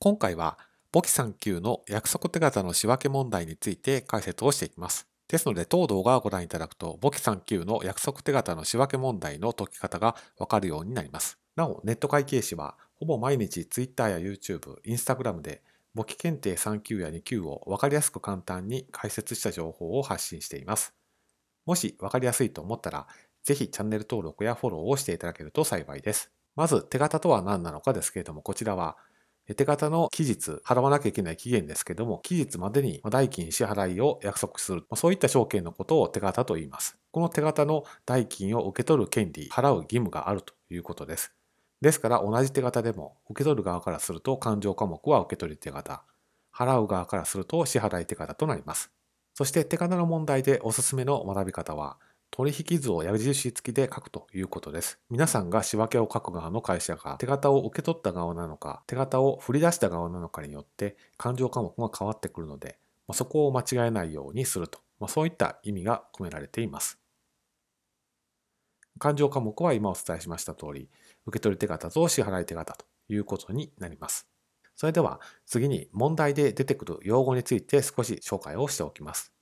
[0.00, 0.58] 今回は
[0.92, 5.08] 簿記3級の約束手形の仕分け問題について解説をしていきます。
[5.26, 11.36] ですので、当動画をご覧いただくと、簿記3級の約束手形の仕分け問題の解き方がわかるようになります。
[11.56, 15.62] なお、ネット会計士は、ほぼ毎日 Twitter や YouTube、Instagram で
[15.94, 20.94] 簿記検定3級や2級をわかりやすく簡単に解説した情報を発信しています。
[21.66, 23.08] もしわかりやすいと思ったら、
[23.42, 26.30] ぜひチャンネル登録やフォローをしていただけると幸いです。
[26.54, 28.96] まず手形とは何なのかですけれども、こちらは
[29.54, 34.84] 手形の期日、払わなきゃいけない期限ですけども、期日までに代金支払いを約束する。
[34.94, 36.98] そういった証券のことを手形と言います。
[37.10, 41.32] この手形の代金を受け取る権利、払う義務があるということです。
[41.80, 46.02] ですから同じ手形でも、受け取る側からすると勘定科目は受け取り手形、
[46.54, 48.92] 払う側からすると支払い手形となります。
[49.34, 51.98] そして手形の問題でおすすめの学び方は、
[52.30, 55.00] 取引図を矢印付きで書くということです。
[55.10, 66.98] 皆さんが仕分けを書く側の会社が手形を受け取った側なのか、手形を振り出した側なのかによって勘定科目が変わってくるので、まそこを間違えないようにすると、まそういった意味が込められています。
[68.98, 70.88] 勘定科目は今お伝えしました通り、
[71.26, 74.28] 受取手形と支払手形ということになります。
[74.76, 79.32] それでは次に問題で出てくる用語について少し紹介をしておきます。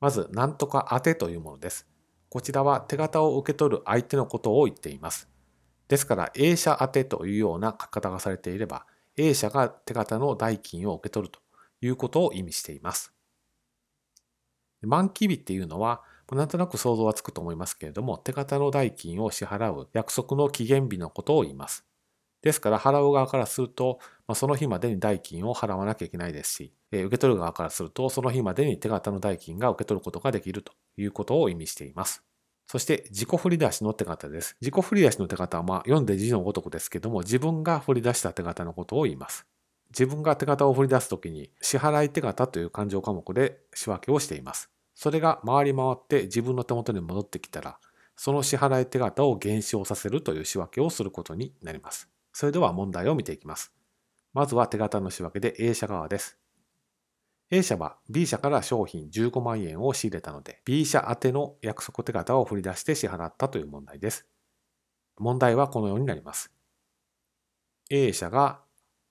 [0.00, 1.86] まず、なんとか当てというものです。
[2.28, 5.28] こちらは手形を受け取る相手のことを言っています。
[5.88, 8.86] ですから、A 社当てというような書き方がされていれば、
[9.16, 11.40] A 社が手形の代金を受け取ると
[11.80, 13.12] いうことを意味しています。
[14.82, 21.84] 満期日っていうのは、なんとなく想像はつくと思いますけれども、手形の代金を支払う約束の期限日のことを言います。
[22.42, 32.22] ですから、払う側からすると、まあ、その日までに代金を払わなきゃいけないですし、え受け取る側からすると、その日までに手形の代金が受け取ることができるということを意味しています。
[32.66, 34.56] そして、自己振り出しの手形です。
[34.62, 39.46] 自己振り出しの手形は、まあ、読んで字のごとくですけども、自分が振り出した手形のことを言います。
[39.90, 44.70] 自分が手形を振り出すときに、支払い手形という勘定科目で仕分けをしています。
[44.94, 47.78] それが回り回って自分の手元に戻ってきたら、
[48.16, 52.08] その支払い手形を減少させるという仕分けをすることになります。
[52.32, 53.73] それでは問題を見ていきます。
[54.34, 56.36] まずは手形の仕分けで A 社側です。
[57.50, 64.26] A 社は B 社から商品15万円を仕入れたので、B 社宛ての約束手形を振り出して支払ったという問題です。
[65.18, 66.52] 問題はこのようになります。
[67.90, 68.60] A 社が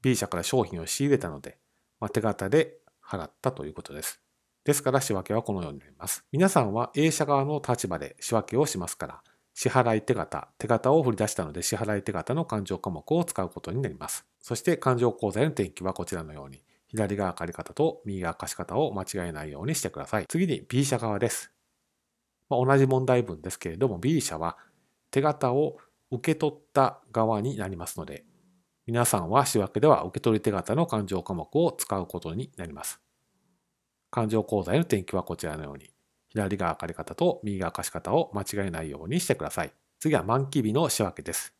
[0.00, 1.58] B 社から商品を仕入れたので、
[2.00, 4.22] まあ、手形で払ったということです。
[4.64, 6.24] ですから仕分けはこのようになります。
[6.32, 9.22] 皆さんは A 社側の立場で仕分けをしますから、
[9.54, 14.26] 支払い手形、手形を振り出したので支払い手形の勘定科目を使うことになります。
[14.40, 20.26] そして勘定口座への転記はこちらのように、左側借方と右側貸方を間違えないようにしてください。
[20.28, 21.52] 次に B 社側です。
[22.48, 24.56] まあ、同じ問題文ですけれども B 社は
[25.10, 25.78] 手形を
[26.10, 28.24] 受け取った側になりますので、
[28.86, 33.00] 皆さんは仕分けでは受け取り手形の勘定科目を使うことになります。
[34.10, 35.90] 勘定口座への転記はこちらのように、
[36.30, 39.72] 左側借方と右側貸方を間違えないようにしてください。
[39.98, 41.54] 次は満期日の仕分けです。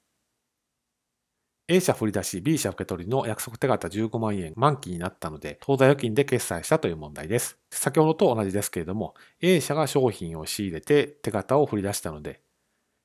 [1.69, 7.59] A 社振り出し、B 社受け取りの約束手形15万円満期になったので、当座預金で決済したという問題です。
[7.71, 12.41] 先ほどと同じですけれども、A 社が商品を仕入れて手形を振り出したので、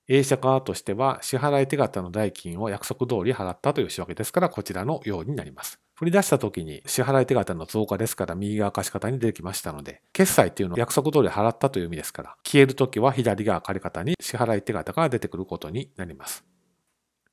[0.08, 5.85] A 社側としては支払い手形の代金を約束通り払ったという仕分けですから、こちらのようになります。
[5.96, 16.44] 振り出した時に支払い手形の増加ですから右側貸方に出てきましたので、決済っていうのは約束通り払ったという意味ですから、消える時は左側借方に支払い手形が出てくることになります。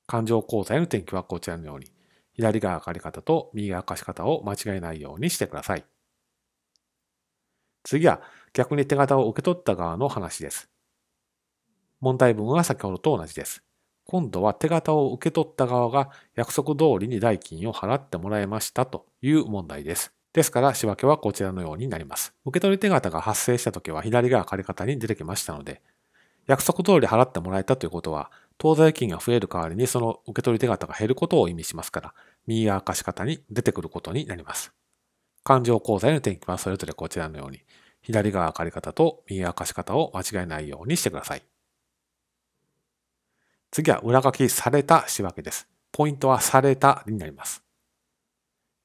[0.06, 1.86] 勘定口座への転記はこちらのように、
[2.34, 5.84] 左側借方と右側貸方を間違えないようにしてください。
[7.82, 10.70] 次は逆に手形を受け取った側の話です。
[12.00, 13.64] 問題文は先ほどと同じです。
[14.04, 20.12] 今度は手形を受け取った側が約束通りに代金を払ってもらいましたという問題です。
[20.32, 22.34] ですから仕分けはこちらのようになります。
[22.44, 25.82] 受け取り手形が発生した時は左側借方に出てきましたので、
[26.46, 32.14] 約束通り払ってもらえたということは、当座金が増える代わりにその受け取り手形が減ることを意味しますから、
[32.46, 34.72] 右側貸方に出てくることになります。
[35.44, 37.60] 勘定口座への転記はそれぞれこちらのように、
[38.00, 41.42] 左側借方と右側貸方を間違えないようにしてください。
[43.72, 45.66] 次は裏書きされた仕分けです。
[45.92, 47.64] ポイントはされたになります。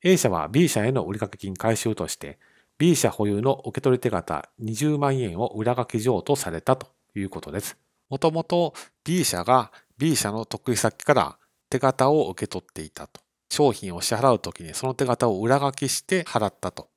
[0.01, 2.39] A 社は B 社への売掛金回収として
[2.77, 7.77] B 社保有の受け取り手形20万円を裏書き譲渡されたということです。
[8.09, 8.73] もともと
[9.03, 11.37] B 社が B 社の得意先から
[11.69, 13.19] 手形を受け取っていたと。
[13.49, 16.89] 商品を支払うときにその手形を裏書きして払ったと。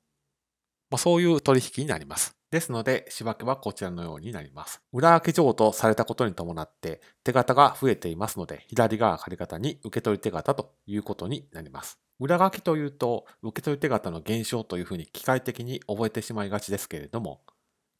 [0.91, 2.37] まあ、そういう取引になります。
[2.51, 4.83] ですので、仕分けはこちらのようになります。
[4.93, 12.01] 裏開け譲渡されたことに伴って手形が増えていますので、左側借方に受け取り手形ということになります。
[12.19, 17.41] 裏書きというと、受け取り手形の減少というふうに機械的に覚えてしまいがちですけれども、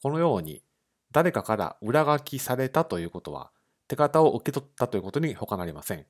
[0.03, 0.63] このように
[1.13, 3.53] 誰かから裏書きされたということは、
[3.87, 6.07] 手形を受け取ったということに他なりません。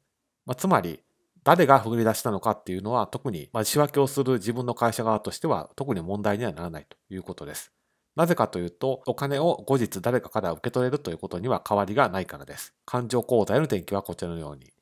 [0.47, 1.03] まあ、つまり、
[1.45, 7.73] 誰が振り出したのかっていうのは特に、まあ、仕分けをする自分の会社側としては特に問題にはならないということです。
[8.17, 12.75] なぜかというと、お金を後日誰かから受け取れるということには変わりがないからです。
[12.85, 14.73] 勘定口座への転記はこちらのように、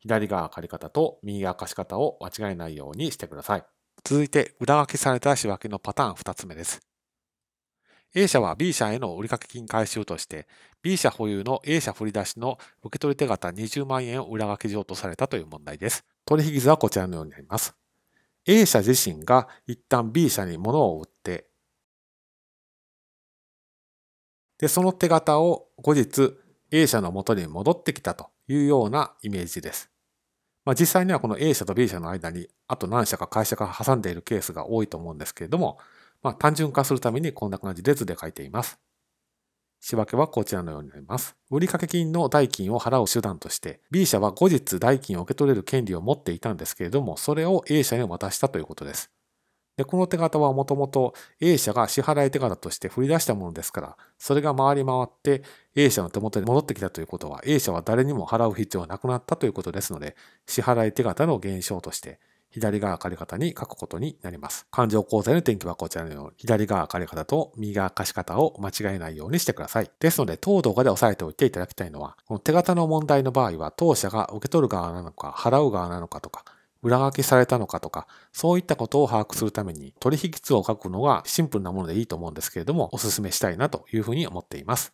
[0.00, 3.64] 左側借り方と右側貸し方を間違えないようにしてください。
[4.04, 6.80] 続いて、裏書きされた仕分けのパターン2つ目です。
[8.14, 10.46] A 社は B 社への売掛金回収として、
[10.82, 16.04] B 社保有の A 社振り出しの受け取り手形20万円を裏書き上とされたという問題です。
[16.26, 17.74] 取引図はこちらのようになります。
[18.44, 21.46] A 社自身が一旦 B 社に物を売って、
[24.62, 26.34] で、その手形を後日
[26.70, 29.90] A 社の元に戻ってきたというようなイメージです。
[30.64, 35.78] まあ、実際にはこの A 社と B 社の間にあと何社か会社が挟んでいるケースが多いと思うんですけれども、
[36.22, 38.78] まあ、単純化するためにこんな感じで図で書いています。
[39.80, 41.34] 仕分けはこちらのようになります。
[41.50, 49.10] 売掛金の代金を払う手段として、B 社は後日代金を受け取れる権利を持っていたんですけれども、それを A 社に渡したということです。
[49.76, 55.42] で、この手形はもともと A 社が支払い手形として振り出したものですから、それが回り回って
[55.74, 60.16] A 社の手元に戻ってきたということは、A 社は誰にも払う必要がなくなったということですので、
[60.46, 62.20] 支払い手形の減少として、
[62.52, 64.66] 左側借方に書くことになります。
[64.70, 69.90] 勘定口座の転記はこちらのように、左側借方と右側貸し方を間違えないようにしてください。
[69.98, 76.44] ですので、当動画で押さえておいていただきたいのは、この手形の問題の場合は、当社が受け取る側なのか、払う側なのかとか、
[76.82, 84.92] 裏書きされたのかとか、そういったことを把握するために取引図を書くのがシンプルなものでいいと思うんですけれども、お勧めしたいなというふうに思っています。